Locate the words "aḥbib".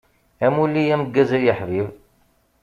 1.53-1.87